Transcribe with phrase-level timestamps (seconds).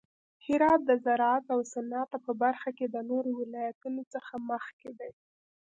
[0.45, 5.11] هرات د زراعت او صنعت په برخه کې د نورو ولایتونو څخه مخکې دی.